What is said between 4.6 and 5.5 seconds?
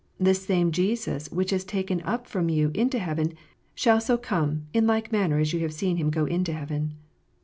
in like manner